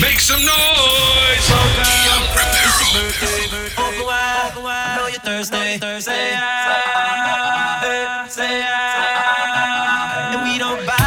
Make 0.00 0.20
some 0.20 0.40
noise! 0.40 1.48
Guillaume 1.48 2.28
Ribeiro. 2.36 3.64
Open 3.78 4.04
wide, 4.04 4.50
open 4.50 4.62
wide. 4.62 4.86
I 4.86 4.96
know 4.98 5.06
you're 5.08 5.20
thirsty, 5.20 5.78
thirsty. 5.78 6.10
Say 6.10 6.34
I, 6.34 8.26
say 8.28 8.62
I. 8.62 10.34
And 10.34 10.42
we 10.44 10.58
don't 10.58 10.84
buy 10.86 11.05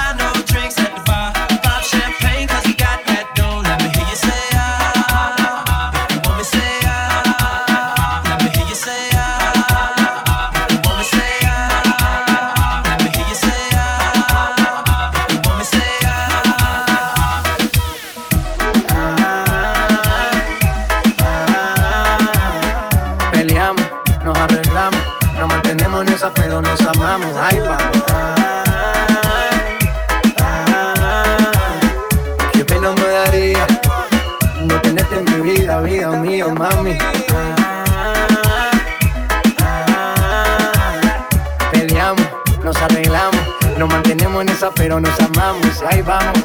pero 44.89 44.99
nos 45.01 45.19
amamos. 45.19 45.83
Ahí 45.83 46.01
vamos. 46.01 46.38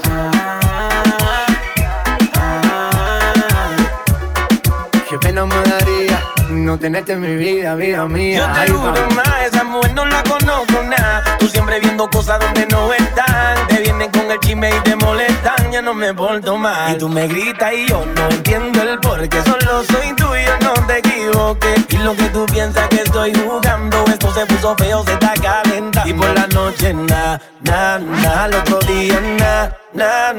No 6.75 6.81
tenerte 6.81 7.13
en 7.13 7.21
mi 7.21 7.37
vida, 7.37 7.77
vida 7.77 7.99
Yo 7.99 8.09
mía. 8.09 8.53
te 8.53 8.61
Ahí 8.61 8.69
juro 8.69 9.09
más, 9.15 9.43
esa 9.47 9.63
mujer 9.63 9.95
no 9.95 10.05
la 10.07 10.25
conozco 10.25 10.83
nada. 10.83 11.37
Tú 11.39 11.47
siempre 11.47 11.79
viendo 11.79 12.11
cosas 12.11 12.41
donde 12.41 12.67
no 12.67 12.93
están. 12.93 13.69
Te 13.69 13.79
vienen 13.79 14.11
con 14.11 14.29
el 14.29 14.41
chisme 14.41 14.71
y 14.71 14.81
te 14.81 14.97
molestan. 14.97 15.71
Ya 15.71 15.83
no 15.83 15.95
me 15.95 16.13
porto 16.13 16.57
mal. 16.57 16.93
Y 16.93 16.99
tú 16.99 17.09
me 17.09 17.29
gritas 17.29 17.73
y 17.73 17.87
yo 17.87 18.05
no 18.05 18.29
entiendo 18.29 18.83
el 18.83 18.99
por 18.99 19.29
qué. 19.29 19.41
Solo 19.43 19.85
soy 19.85 20.13
tuyo, 20.17 20.53
no 20.63 20.73
te 20.89 20.99
equivoques. 20.99 21.87
Y 21.91 21.97
lo 21.99 22.17
que 22.17 22.29
tú 22.31 22.45
piensas 22.47 22.89
que 22.89 23.03
estoy 23.03 23.33
jugando. 23.35 24.05
Esto 24.09 24.35
se 24.35 24.45
puso 24.47 24.75
feo, 24.77 25.05
se 25.05 25.13
está 25.13 25.35
calentando. 25.41 26.11
Y 26.11 26.13
por 26.13 26.35
la 26.35 26.49
noche, 26.49 26.93
na, 26.93 27.41
na, 27.61 28.01
na. 28.01 28.45
Al 28.45 28.55
otro 28.55 28.81
día, 28.81 29.21
na, 29.39 29.77
na. 29.95 30.31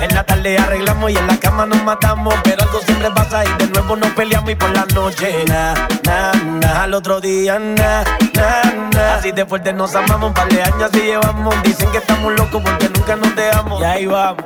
En 0.00 0.14
la 0.14 0.24
tarde 0.24 0.58
arreglamos 0.58 1.10
y 1.10 1.16
en 1.16 1.26
la 1.26 1.36
cama 1.38 1.66
nos 1.66 1.82
matamos. 1.84 2.34
Pero 2.42 2.62
algo 2.62 2.80
siempre 2.80 3.10
pasa 3.10 3.44
y 3.44 3.48
de 3.58 3.68
nuevo 3.68 3.96
nos 3.96 4.10
peleamos. 4.10 4.50
Y 4.50 4.54
por 4.54 4.70
la 4.70 4.84
noche, 4.86 5.44
na, 5.46 5.74
na. 6.04 6.82
Al 6.82 6.94
otro 6.94 7.20
día, 7.20 7.58
na, 7.58 8.04
na, 8.34 8.62
na. 8.94 9.14
Así 9.16 9.32
de 9.32 9.44
fuerte 9.46 9.72
nos 9.72 9.94
amamos, 9.94 10.28
un 10.28 10.34
par 10.34 10.48
de 10.48 10.62
años 10.62 10.82
así 10.82 11.00
llevamos. 11.00 11.54
Dicen 11.62 11.90
que 11.92 11.98
estamos 11.98 12.32
locos 12.32 12.62
porque 12.62 12.88
nunca 12.88 13.16
nos 13.16 13.34
dejamos. 13.36 13.80
Y 13.80 13.84
ahí 13.84 14.06
vamos. 14.06 14.44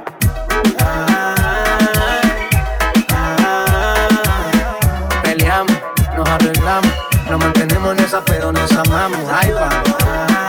Peleamos, 5.22 5.72
nos 6.16 6.28
arreglamos, 6.28 6.92
nos 7.30 7.40
mantenemos 7.40 7.92
en 7.98 8.04
esa, 8.04 8.20
pero 8.24 8.52
nos 8.52 8.72
amamos. 8.72 9.20
Ahí 9.32 9.52
vamos. 9.52 10.45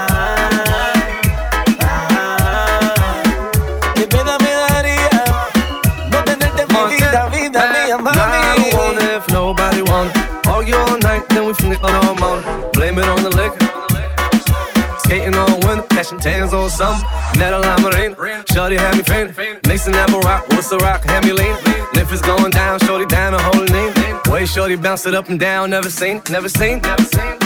Argue 10.67 10.91
all 10.91 10.99
night, 10.99 11.29
then 11.29 11.45
we 11.45 11.53
finish 11.53 11.79
on 11.79 11.95
all 12.05 12.15
morning. 12.15 12.43
Blame 12.73 12.97
it 12.97 13.05
on 13.07 13.23
the 13.23 13.29
liquor. 13.29 14.99
Skating 14.99 15.33
on 15.33 15.59
winter, 15.61 15.87
catching 15.87 16.19
tans 16.19 16.51
on 16.51 16.69
summer. 16.69 16.99
Metal 17.37 17.63
on 17.63 17.81
marina, 17.81 18.43
shorty 18.51 18.75
had 18.75 18.97
me 18.97 19.03
fainting. 19.03 19.61
Mason 19.65 19.95
apple 19.95 20.19
rock, 20.19 20.45
what's 20.49 20.67
the 20.69 20.77
rock? 20.79 21.05
Had 21.05 21.23
me 21.23 21.31
lean. 21.31 21.55
Lift 21.93 22.11
is 22.11 22.21
going 22.21 22.51
down, 22.51 22.79
shorty 22.79 23.05
down 23.05 23.33
a 23.33 23.41
whole 23.41 23.63
name. 23.63 23.93
Way 24.27 24.45
shorty 24.45 24.75
bounce 24.75 25.05
it 25.05 25.15
up 25.15 25.29
and 25.29 25.39
down, 25.39 25.69
never 25.69 25.89
seen, 25.89 26.21
never 26.29 26.49
seen, 26.49 26.81
never 26.81 27.03
seen. 27.03 27.39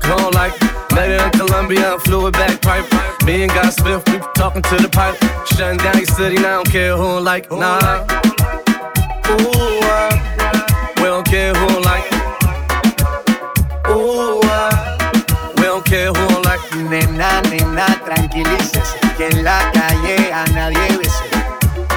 Gone 0.00 0.32
like 0.32 0.58
met 0.94 1.10
her 1.12 1.26
in 1.26 1.30
Colombia, 1.32 1.98
flew 1.98 2.26
it 2.28 2.32
back 2.32 2.62
pipe. 2.62 2.86
Me 3.26 3.42
and 3.42 3.52
God 3.52 3.70
Smith, 3.70 4.02
we 4.08 4.18
talking 4.34 4.62
to 4.62 4.76
the 4.76 4.88
pipe. 4.88 5.16
Shutting 5.46 5.76
down 5.76 5.98
your 5.98 6.06
city, 6.06 6.36
now 6.36 6.60
I 6.60 6.62
don't 6.62 6.70
care 6.70 6.96
who 6.96 7.02
don't 7.02 7.24
like, 7.24 7.50
nah. 7.50 8.06
Ooh, 9.28 9.80
uh, 9.92 10.94
we 10.96 11.02
don't 11.02 11.26
care 11.26 11.52
who 11.52 11.66
don't 11.68 11.84
like. 11.84 12.11
Ooh, 13.92 14.40
uh, 14.42 14.96
we 15.56 15.64
don't 15.64 15.84
care 15.84 16.08
who 16.08 16.26
don't 16.28 16.44
like. 16.44 16.60
Nena, 16.74 17.42
nena, 17.50 17.86
tranquilícese, 18.04 18.98
que 19.16 19.28
en 19.28 19.44
la 19.44 19.70
calle 19.72 20.32
a 20.32 20.44
nadie 20.46 20.96
bese. 20.98 21.24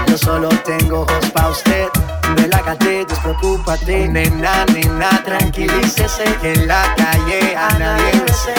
Yo 0.07 0.17
solo 0.17 0.50
tengo 0.63 1.01
ojos 1.01 1.31
pa' 1.31 1.50
usted, 1.50 1.88
relájate, 2.35 3.06
despreocúpate. 3.06 4.07
Nena, 4.07 4.66
nena, 4.73 5.09
tranquilícese, 5.23 6.25
que 6.41 6.53
en 6.53 6.67
la 6.67 6.83
calle 6.95 7.56
a 7.56 7.69
nadie 7.79 8.12
bese. 8.25 8.53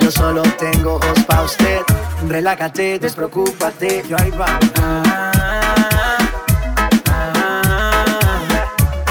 Yo 0.00 0.10
solo 0.10 0.42
tengo 0.58 0.94
ojos 0.96 1.24
pa' 1.24 1.42
usted, 1.42 1.80
relájate, 2.26 2.98
despreocúpate. 2.98 4.04
Yo 4.08 4.16
ahí 4.18 4.30
vamos. 4.30 4.70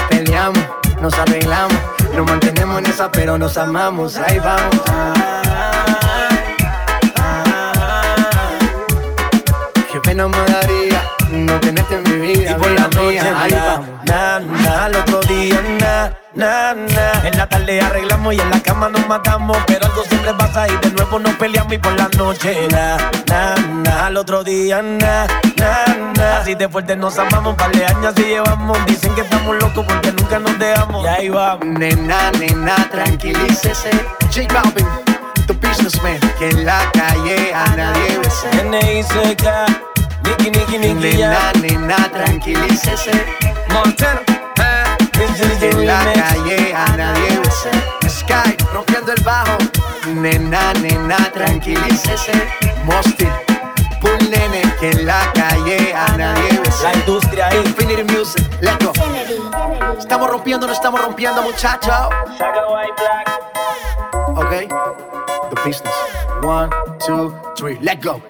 Peleamos, 0.08 0.64
nos 1.00 1.14
arreglamos, 1.14 1.78
nos 2.18 2.26
mantenemos 2.26 2.78
en 2.80 2.86
esa, 2.86 3.12
pero 3.12 3.38
nos 3.38 3.56
amamos. 3.56 4.16
Ahí 4.16 4.40
vamos. 4.40 4.82
Qué 9.92 10.00
pena 10.00 10.26
me 10.26 10.36
daría 10.36 11.00
no 11.30 11.60
tenerte 11.60 11.94
en 11.94 12.02
mi 12.02 12.26
vida, 12.26 12.50
Y 12.50 12.54
por 12.54 12.70
la 12.72 12.88
mía. 12.88 13.40
Ahí 13.40 13.52
vamos. 13.52 13.88
Na. 16.38 16.74
En 17.24 17.36
la 17.36 17.46
tarde 17.48 17.80
arreglamos 17.80 18.34
y 18.34 18.40
en 18.40 18.50
la 18.50 18.60
cama 18.60 18.88
nos 18.88 19.06
matamos. 19.06 19.56
Pero 19.66 19.86
algo 19.86 20.02
siempre 20.04 20.32
pasa 20.34 20.66
y 20.68 20.76
de 20.76 20.90
nuevo 20.92 21.18
nos 21.18 21.34
peleamos. 21.34 21.72
Y 21.72 21.78
por 21.78 21.92
la 21.92 22.08
noche, 22.16 22.68
na, 22.70 22.96
na, 23.28 23.54
na, 23.56 24.06
al 24.06 24.16
otro 24.16 24.44
día, 24.44 24.80
na, 24.80 25.26
na, 25.56 25.84
na. 26.16 26.38
Así 26.38 26.54
de 26.54 26.68
fuerte 26.68 26.96
nos 26.96 27.18
amamos, 27.18 27.50
un 27.50 27.56
par 27.56 27.72
de 27.72 27.84
años 27.84 28.06
así 28.06 28.22
llevamos. 28.24 28.78
Dicen 28.86 29.14
que 29.14 29.22
estamos 29.22 29.56
locos 29.56 29.84
porque 29.86 30.12
nunca 30.12 30.38
nos 30.38 30.58
dejamos. 30.58 31.04
Y 31.04 31.08
ahí 31.08 31.28
vamos. 31.28 31.66
Nena, 31.66 32.30
nena, 32.32 32.76
tranquilícese. 32.90 33.90
J 34.32 34.46
Balvin, 34.54 34.86
the 35.46 35.54
businessman, 35.54 36.20
que 36.38 36.50
en 36.50 36.64
la 36.64 36.80
calle 36.92 37.52
a 37.52 37.66
nadie 37.76 38.18
bese. 38.18 38.48
N.I.C.K. 38.60 39.66
Nicky, 40.24 40.78
Nicky, 40.78 41.16
ya. 41.18 41.52
Nena, 41.54 41.78
nena, 41.80 42.08
tranquilícese. 42.10 43.10
Montana, 43.72 44.20
en 45.20 45.86
la 45.86 46.12
calle 46.12 46.74
a 46.74 46.96
nadie 46.96 47.40
bese. 47.40 47.70
Sky, 48.08 48.56
rompiendo 48.72 49.12
el 49.12 49.22
bajo. 49.22 49.58
Nena, 50.06 50.72
nena, 50.74 51.16
tranquilícese. 51.32 52.32
Mostil, 52.84 53.28
Pool 54.00 54.18
nene, 54.30 54.62
que 54.78 54.90
en 54.90 55.06
la 55.06 55.30
calle 55.32 55.94
a 55.94 56.16
nadie 56.16 56.60
bese. 56.64 56.84
La 56.84 56.94
industria. 56.94 57.48
Infinity 57.54 58.04
Music, 58.12 58.46
let's 58.60 58.84
go. 58.84 58.92
Estamos 59.98 60.30
rompiendo, 60.30 60.66
no 60.66 60.72
estamos 60.72 61.00
rompiendo, 61.00 61.42
muchachos. 61.42 62.08
Okay? 64.36 64.68
The 64.68 65.60
business. 65.64 65.94
One, 66.42 66.70
two, 67.04 67.34
three, 67.56 67.78
let 67.80 68.02
go. 68.02 68.22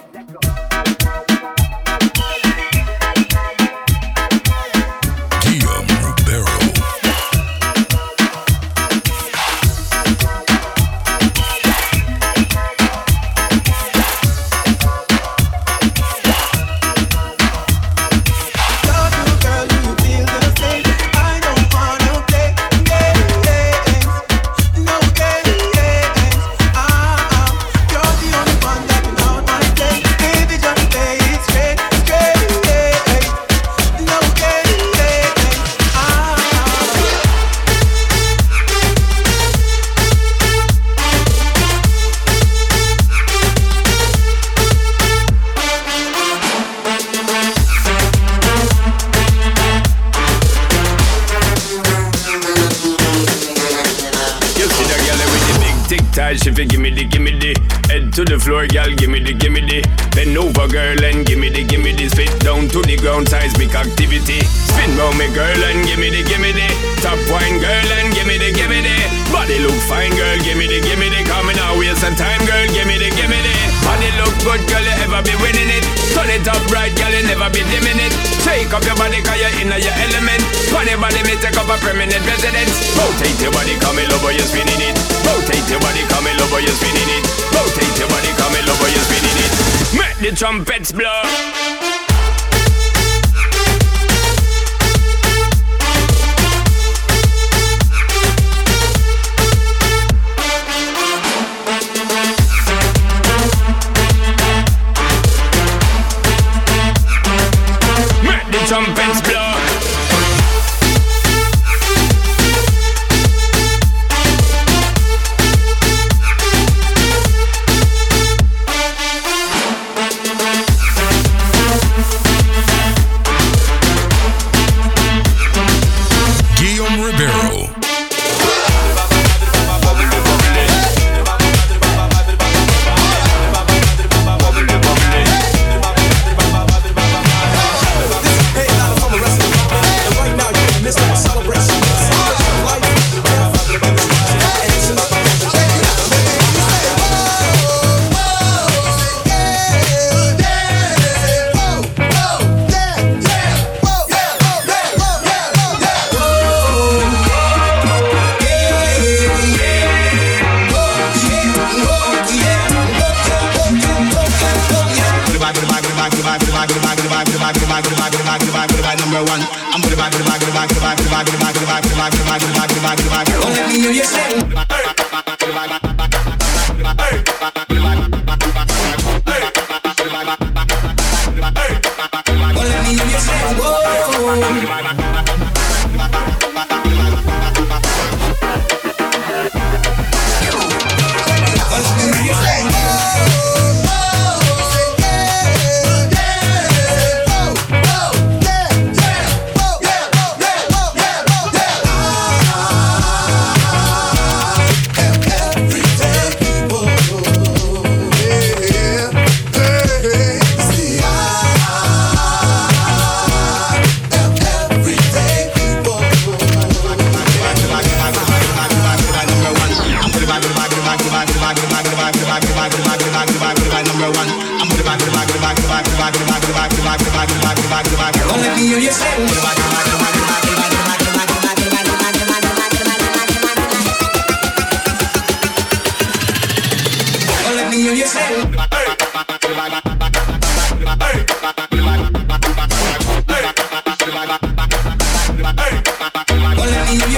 She 56.49 56.55
fi 56.55 56.65
gimme 56.65 56.91
the, 56.91 57.05
gimme 57.05 57.39
the. 57.39 57.53
Head 57.89 58.13
to 58.15 58.25
the 58.25 58.39
floor, 58.39 58.67
girl, 58.67 58.91
gimme 58.95 59.21
the, 59.21 59.33
gimme 59.35 59.61
the. 59.61 59.83
Bend 60.15 60.37
over, 60.37 60.69
girl, 60.69 61.05
and 61.05 61.27
gimme 61.27 61.49
the, 61.51 61.65
gimme 61.65 61.93
the. 61.93 62.09
Spit 62.09 62.41
down 62.41 62.69
to 62.69 62.83
the 62.83 62.97
ground, 62.97 63.29
seismic 63.29 63.75
activity. 63.75 64.41
Spin 64.41 64.97
round 64.97 65.19
me, 65.19 65.27
girl, 65.35 65.63
and 65.65 65.87
gimme 65.87 66.11
the, 66.11 66.23
gimme 66.25 66.53
the. 66.53 66.69
Top 67.03 67.19
wine, 67.31 67.59
girl, 67.61 67.89
and 68.01 68.15
gimme 68.15 68.39
the, 68.39 68.53
gimme 68.53 68.81
the. 68.81 69.08
Body 69.33 69.61
look 69.61 69.77
fine, 69.85 70.13
girl, 70.17 70.39
gimme 70.41 70.67
the, 70.67 70.81
gimme 70.81 71.09
the. 71.09 71.21
Coming 71.29 71.59
out, 71.61 71.77
waste 71.77 72.01
some 72.01 72.17
time, 72.17 72.41
girl, 72.49 72.65
gimme 72.73 72.97
the, 72.97 73.13
gimme 73.13 73.37
the. 73.37 73.53
Body 73.85 74.09
look 74.21 74.33
good, 74.41 74.63
girl, 74.69 74.81
you 74.81 74.95
ever 75.05 75.21
be 75.21 75.35
winning 75.45 75.69
it. 75.69 75.85
Turn 76.17 76.29
it 76.33 76.49
up 76.49 76.61
right, 76.73 76.93
girl, 76.97 77.13
you 77.13 77.25
never 77.29 77.49
be 77.53 77.61
dimming 77.69 78.01
it. 78.01 78.13
Take 78.45 78.73
up 78.73 78.85
your 78.89 78.97
body, 78.97 79.21
cause 79.21 79.37
you're 79.37 79.53
in 79.61 79.69
your 79.69 79.97
element. 80.09 80.41
Funny 80.73 80.97
body, 80.97 81.21
me 81.29 81.37
take 81.41 81.57
up 81.61 81.69
a 81.69 81.77
permanent 81.85 82.25
residence. 82.25 82.73
Rotate 82.97 83.41
your 83.41 83.53
body, 83.53 83.77
come 83.81 84.01
over, 84.01 84.33
you're 84.33 84.49
spinning 84.49 84.81
it. 84.81 84.97
Rotate 85.25 85.69
your 85.69 85.81
body, 85.81 86.03
come 86.09 86.29
over, 86.29 86.61
you're 86.61 86.77
spinning 86.77 87.11
it. 87.13 87.25
Rotate 87.53 87.97
your 88.01 88.09
body, 88.09 88.33
come 88.37 88.57
over, 88.57 88.89
you're 88.89 89.07
spinning 89.09 89.39
it. 89.45 89.53
Make 89.97 90.19
the 90.25 90.33
trumpets 90.37 90.93
blow. 90.93 91.88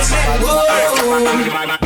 This 0.00 1.80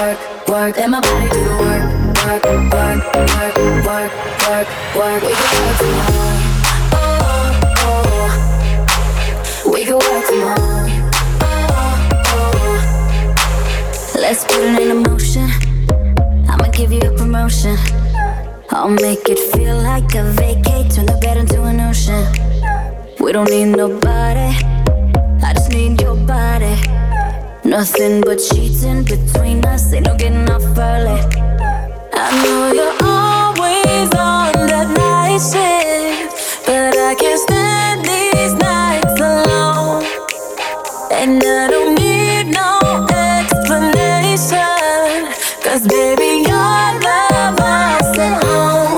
work, 0.00 0.18
work. 0.48 0.76
Let 0.76 0.90
my 0.90 1.00
body 1.00 1.28
do 1.28 1.40
the 1.44 1.50
work, 1.64 1.84
work, 2.24 2.44
work, 2.44 3.00
work, 3.14 3.56
work, 3.86 4.12
work, 4.48 4.68
work. 4.96 5.22
We 5.22 5.32
can 5.34 5.50
work 5.62 5.76
some 5.78 5.94
more. 5.94 6.34
Oh, 6.92 7.52
oh, 7.78 8.02
oh. 9.64 9.72
We 9.72 9.80
can 9.84 9.94
work 9.94 10.24
some 10.26 10.40
more. 10.40 10.54
Oh, 11.42 11.56
oh, 11.70 12.36
oh. 12.36 12.76
Let's 14.20 14.44
put 14.44 14.60
it 14.60 14.80
in 14.82 15.02
motion. 15.02 15.48
I'ma 16.48 16.66
give 16.72 16.92
you 16.92 17.00
a 17.00 17.16
promotion. 17.16 17.76
I'll 18.70 18.88
make 18.88 19.28
it 19.28 19.38
feel 19.52 19.76
like 19.78 20.14
a 20.14 20.24
vacate. 20.32 20.90
Turn 20.92 21.06
the 21.06 21.18
bed 21.20 21.36
into 21.36 21.62
an 21.62 21.80
ocean. 21.80 22.24
We 23.20 23.32
don't 23.32 23.50
need 23.50 23.76
nobody. 23.76 24.56
I 25.42 25.52
just 25.54 25.70
need 25.70 26.00
your 26.00 26.16
body. 26.16 26.93
Nothing 27.64 28.20
but 28.20 28.36
cheating 28.36 29.04
between 29.04 29.64
us, 29.64 29.90
ain't 29.94 30.04
no 30.06 30.14
getting 30.16 30.48
off 30.50 30.62
early. 30.76 31.18
I 32.12 32.30
know 32.44 32.72
you're 32.76 32.96
always 33.02 34.12
on 34.14 34.52
that 34.68 34.88
night 34.92 35.40
shift, 35.40 36.66
but 36.66 36.94
I 36.94 37.14
can't 37.14 37.40
stand 37.40 38.04
these 38.04 38.52
nights 38.60 39.18
alone. 39.18 40.04
And 41.10 41.42
I 41.42 41.70
don't 41.70 41.94
need 41.94 42.52
no 42.52 42.80
explanation, 43.08 44.52
cause 45.64 45.86
baby, 45.88 46.44
your 46.44 46.84
love 47.00 47.58
us 47.58 48.18
at 48.18 48.44
home. 48.44 48.92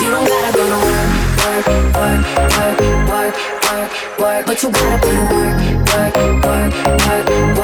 You 0.00 0.08
don't 0.10 0.26
gotta 0.26 0.56
go 0.56 0.64
to 0.72 0.78
work, 0.88 1.10
work, 1.36 1.66
work, 2.00 2.20
work, 2.56 2.80
work, 3.12 3.36
work, 3.68 4.18
work, 4.18 4.46
but 4.46 4.62
you 4.62 4.70
gotta 4.72 4.98
put 5.06 5.30
work 5.30 5.61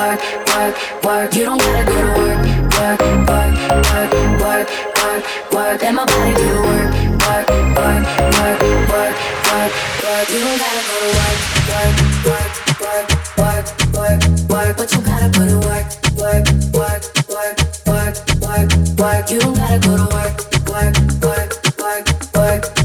work, 0.08 0.20
work, 0.48 1.04
work. 1.04 1.34
You 1.34 1.44
don't 1.44 1.58
gotta 1.60 1.84
go 1.84 1.92
to 1.92 2.12
work, 2.18 2.40
work, 2.78 3.00
work, 3.28 3.52
work, 3.92 4.12
work, 4.40 4.68
work, 4.96 5.24
work. 5.52 5.82
And 5.84 5.96
my 5.96 6.04
body 6.06 6.34
do 6.34 6.48
the 6.48 6.62
work, 6.68 6.92
work, 7.24 7.48
work, 7.76 8.04
work, 8.38 8.60
work, 8.88 9.16
work, 9.52 9.72
work. 10.04 10.28
You 10.32 10.40
don't 10.44 10.58
gotta 10.58 10.82
go 10.88 10.96
to 11.04 11.10
work, 11.18 11.38
work, 11.68 11.96
work, 12.24 12.52
work, 12.88 13.06
work, 13.38 13.66
work, 13.94 14.20
work. 14.48 14.76
But 14.78 14.92
you 14.92 15.00
gotta 15.02 15.28
go 15.28 15.44
to 15.46 15.58
work, 15.68 15.88
work, 16.16 16.46
work, 16.72 17.02
work, 17.28 17.56
work, 17.86 18.16
work, 18.40 18.68
work. 18.98 19.30
You 19.30 19.40
don't 19.40 19.56
gotta 19.56 19.78
go 19.78 19.96
to 19.96 20.08
work, 20.14 20.36
work, 20.68 20.96
work, 21.22 21.50
work, 21.78 22.34
work. 22.34 22.77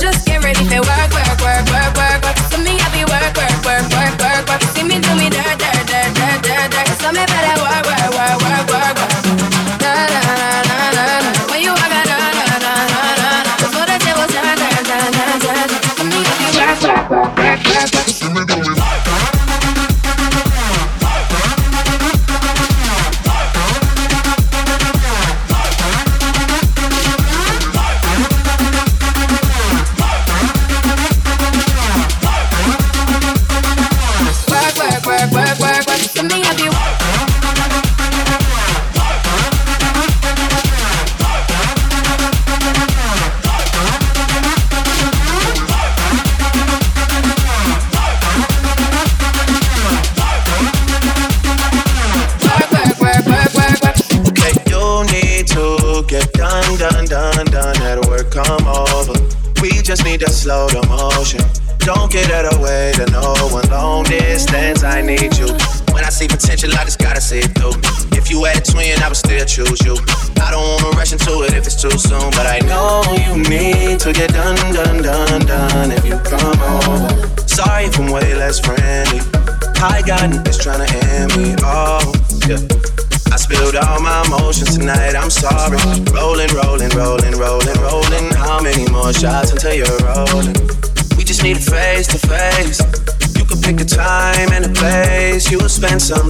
just 0.00 0.27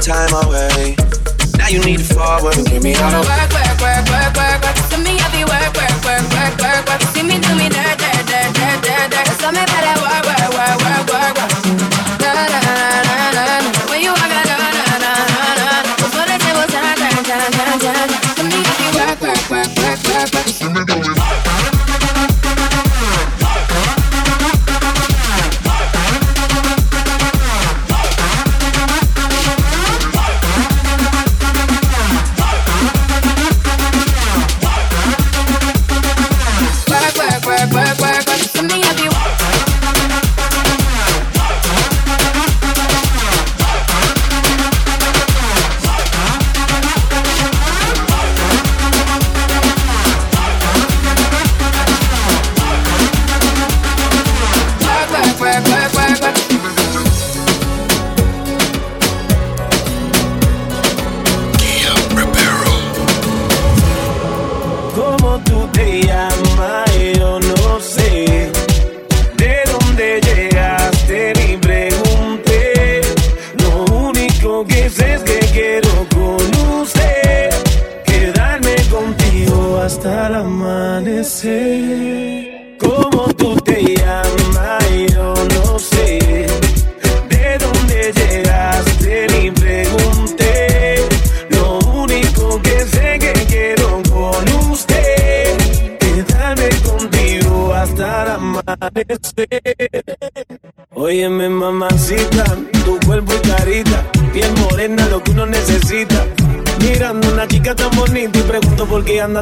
time 0.08 0.32
away. 0.46 0.96
Now 1.58 1.68
you 1.68 1.84
need 1.84 1.98
to 1.98 2.14
forward 2.14 2.56
and 2.56 2.66
get 2.66 2.82
me 2.82 2.94
all 2.94 3.10
the 3.10 3.28
whack. 3.28 3.57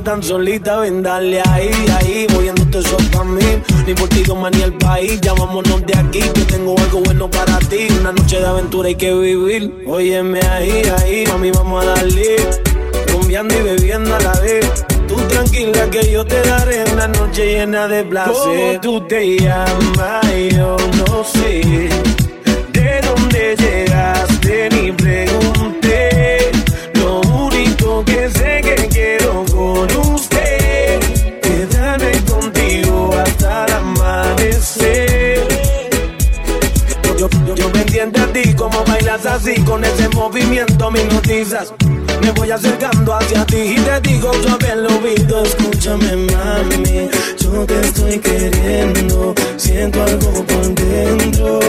tan 0.07 0.23
solita, 0.23 0.79
ven 0.79 1.03
dale 1.03 1.43
ahí, 1.51 1.69
ahí, 1.99 2.29
moviéndote 2.33 2.79
eso 2.79 2.97
pa' 3.11 3.25
mí. 3.25 3.43
Ni 3.89 3.93
por 3.93 4.09
ti, 4.09 4.23
Doma, 4.23 4.51
ni 4.51 4.63
el 4.63 4.73
país, 4.75 5.21
ya 5.21 5.35
de 5.35 5.99
aquí, 5.99 6.21
que 6.21 6.43
tengo 6.43 6.79
algo 6.79 7.01
bueno 7.01 7.29
para 7.29 7.59
ti. 7.59 7.89
Una 8.01 8.13
noche 8.13 8.39
de 8.39 8.47
aventura 8.47 8.87
hay 8.87 8.95
que 8.95 9.13
vivir. 9.13 9.83
Óyeme 9.85 10.39
ahí, 10.47 10.83
ahí, 10.99 11.25
mami, 11.27 11.51
vamos 11.51 11.85
a 11.85 11.89
darle. 11.89 12.37
Rumbeando 13.09 13.59
y 13.59 13.63
bebiendo 13.63 14.15
a 14.15 14.21
la 14.21 14.33
vez. 14.43 14.85
Tú 15.09 15.17
tranquila 15.29 15.91
que 15.91 16.13
yo 16.13 16.25
te 16.25 16.41
daré 16.41 16.85
una 16.93 17.09
noche 17.09 17.45
llena 17.45 17.89
de 17.89 18.05
placer. 18.05 18.33
¿Cómo 18.33 18.81
tú 18.81 19.01
te 19.09 19.41
llamas? 19.41 20.25
Yo 20.53 20.77
no 20.99 21.25
sé 21.25 22.16
así 39.47 39.61
con 39.63 39.85
ese 39.85 40.09
movimiento 40.09 40.91
me 40.91 41.05
notizas. 41.05 41.73
Me 42.23 42.31
voy 42.33 42.51
acercando 42.51 43.15
hacia 43.15 43.45
ti 43.47 43.57
y 43.57 43.77
te 43.77 44.01
digo 44.09 44.33
suave 44.43 44.73
el 44.73 44.87
oído 44.87 45.45
Escúchame 45.45 46.17
mami, 46.17 47.09
yo 47.39 47.67
te 47.67 47.81
estoy 47.81 48.19
queriendo 48.19 49.35
Siento 49.57 50.03
algo 50.03 50.33
por 50.45 50.75
dentro 50.75 51.61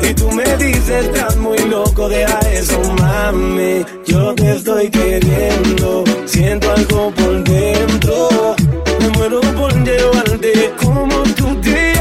y 0.00 0.14
tú 0.14 0.30
me 0.30 0.44
dices, 0.56 1.06
estás 1.06 1.36
muy 1.36 1.58
loco, 1.58 2.08
deja 2.08 2.38
eso, 2.52 2.80
mami. 2.98 3.84
Yo 4.06 4.34
te 4.34 4.52
estoy 4.52 4.88
queriendo, 4.88 6.04
siento 6.24 6.70
algo 6.70 7.10
por 7.10 7.44
dentro. 7.44 8.56
Me 9.00 9.08
muero 9.10 9.40
por 9.40 9.74
llevarte 9.84 10.72
como 10.82 11.22
tú 11.34 11.60
te 11.60 11.97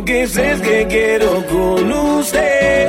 lo 0.00 0.04
que 0.06 0.26
sé 0.26 0.52
es 0.52 0.60
que 0.62 0.86
quiero 0.88 1.44
con 1.46 1.92
usted 1.92 2.88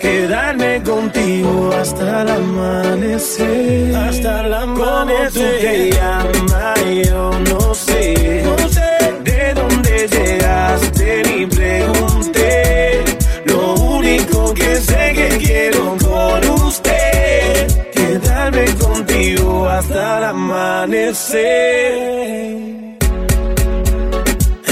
quedarme 0.00 0.82
contigo 0.82 1.70
hasta 1.72 2.22
el 2.22 2.30
amanecer. 2.30 3.94
Hasta 3.94 4.46
el 4.46 4.54
amanecer. 4.54 4.80
Como 5.06 5.18
tú 5.28 5.40
te 5.60 5.90
llamas, 5.92 6.80
yo 7.06 7.30
no 7.50 7.74
sé. 7.74 8.42
No 8.44 8.68
sé 8.68 8.90
de 9.22 9.54
dónde 9.54 10.08
llegaste 10.08 11.22
ni 11.28 11.46
pregunté. 11.46 13.04
Lo 13.44 13.74
único 13.74 14.52
que 14.52 14.76
sé 14.76 15.12
que 15.14 15.28
quiero 15.38 15.96
con 15.98 16.50
usted 16.66 17.68
quedarme 17.92 18.64
contigo 18.74 19.68
hasta 19.68 20.18
el 20.18 20.24
amanecer. 20.24 22.08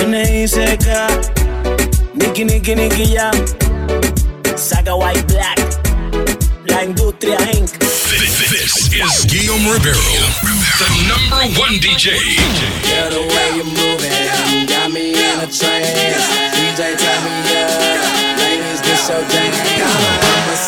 NICK 0.09 1.36
Nicky, 2.37 2.53
Nicky, 2.53 2.75
Nicky 2.75 3.05
Jam. 3.16 3.33
Saga 4.59 4.92
WhiteBlack. 4.92 5.57
La 6.68 6.83
Industria 6.85 7.38
Inc. 7.57 7.72
This, 7.81 8.53
this 8.53 8.92
is 8.92 9.25
Guillaume 9.25 9.64
Ribeiro, 9.64 9.96
the 10.77 10.88
number 11.09 11.40
one 11.57 11.81
DJ. 11.81 12.12
Yeah, 12.85 13.09
the 13.09 13.25
way 13.25 13.57
you 13.57 13.64
moving 13.64 14.12
um, 14.12 14.66
got 14.68 14.92
me 14.92 15.16
in 15.16 15.40
a 15.40 15.49
trance. 15.49 16.29
DJ, 16.53 17.01
turn 17.01 17.25
me 17.25 17.57
up. 17.57 18.37
Ladies, 18.37 18.83
this 18.83 19.09
your 19.09 19.25
jam. 19.33 19.57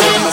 I'm 0.08 0.24
a 0.24 0.32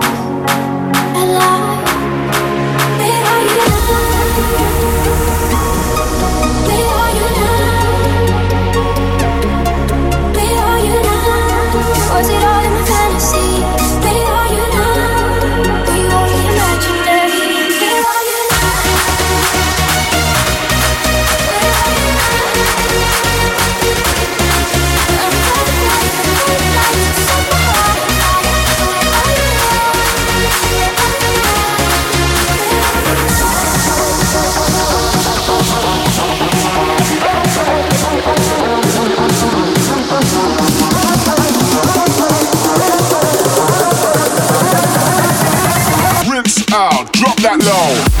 that 47.41 47.57
low. 47.63 48.20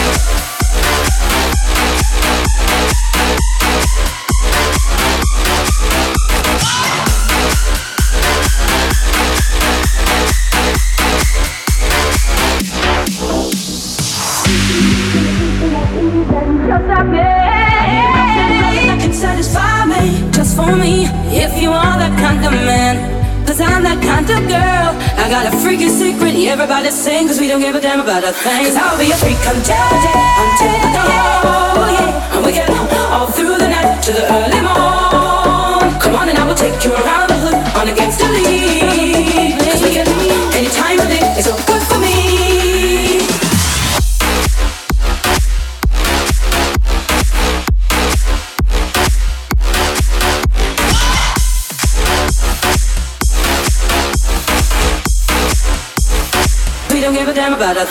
never 27.97 28.03
about 28.03 28.23
a 28.23 28.31
thing. 28.31 28.65
Cause 28.65 28.75
I'll 28.77 28.97
be 28.97 29.11
a 29.11 29.15
freak 29.15 29.35
until 29.35 29.85
the 29.91 29.99
day, 30.05 30.23
until 30.43 30.75
the 30.83 30.89
dawn. 30.95 31.11
Oh 31.75 31.89
yeah, 31.91 32.35
and 32.35 32.45
we 32.45 32.51
get 32.53 32.69
all 33.11 33.27
through 33.27 33.57
the 33.57 33.67
night 33.67 34.01
to 34.03 34.13
the 34.13 34.23
early. 34.33 34.60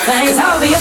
thing. 0.05 0.27
Cause 0.27 0.39
I'll 0.39 0.61
be 0.61 0.73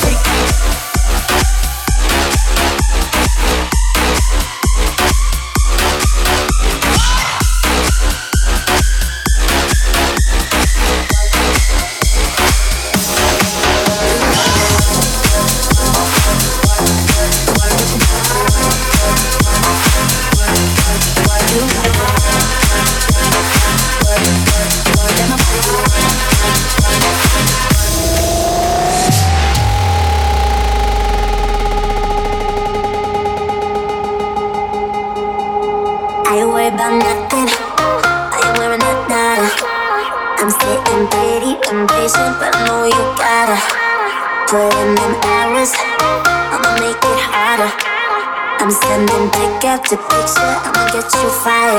fire. 51.43 51.78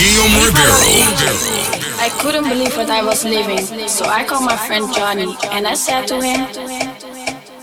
Guillaume 0.00 0.32
Ribeiro. 0.46 0.76
I 2.00 2.08
couldn't 2.20 2.48
believe 2.48 2.74
what 2.74 2.88
I 2.88 3.02
was 3.04 3.22
living, 3.22 3.66
so 3.86 4.06
I 4.06 4.24
called 4.24 4.46
my 4.46 4.56
friend 4.56 4.90
Johnny 4.94 5.36
and 5.52 5.66
I 5.66 5.74
said 5.74 6.08
to 6.08 6.22
him, 6.22 6.46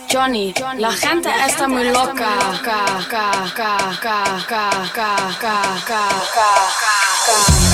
Johnny, 0.08 0.54
la 0.78 0.92
gente 0.92 1.30
está 1.30 1.68
muy 1.68 1.90
loca. 1.90 2.38
Ka, 2.64 3.02
ka, 3.10 3.52
ka, 3.56 3.74
ka, 4.02 4.46
ka, 4.48 4.70
ka, 4.94 4.94
ka, 4.94 5.42
ka, 5.42 5.58
ka, 5.88 6.48
ka. 7.26 7.67